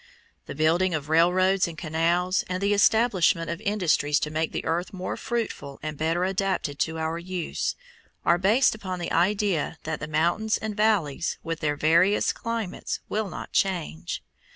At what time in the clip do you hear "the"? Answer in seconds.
0.47-0.55, 2.59-2.73, 4.51-4.65, 8.97-9.11, 9.99-10.07